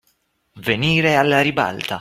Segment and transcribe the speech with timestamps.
[0.55, 1.89] Venire alla ribalta.